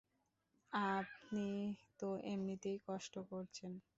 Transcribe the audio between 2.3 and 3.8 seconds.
এমনিতেই কষ্ট করছেন।